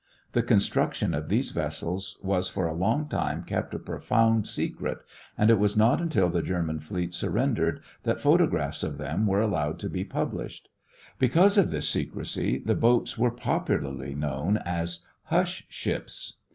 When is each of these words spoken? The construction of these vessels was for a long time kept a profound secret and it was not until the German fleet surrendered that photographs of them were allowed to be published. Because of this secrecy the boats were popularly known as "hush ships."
The 0.31 0.41
construction 0.41 1.13
of 1.13 1.29
these 1.29 1.51
vessels 1.51 2.17
was 2.23 2.49
for 2.49 2.65
a 2.65 2.73
long 2.73 3.07
time 3.07 3.43
kept 3.43 3.75
a 3.75 3.77
profound 3.77 4.47
secret 4.47 4.97
and 5.37 5.51
it 5.51 5.59
was 5.59 5.77
not 5.77 6.01
until 6.01 6.27
the 6.27 6.41
German 6.41 6.79
fleet 6.79 7.13
surrendered 7.13 7.81
that 8.01 8.19
photographs 8.19 8.81
of 8.81 8.97
them 8.97 9.27
were 9.27 9.41
allowed 9.41 9.77
to 9.77 9.89
be 9.91 10.03
published. 10.03 10.69
Because 11.19 11.55
of 11.55 11.69
this 11.69 11.87
secrecy 11.87 12.57
the 12.57 12.73
boats 12.73 13.15
were 13.19 13.29
popularly 13.29 14.15
known 14.15 14.57
as 14.65 15.05
"hush 15.25 15.67
ships." 15.69 16.37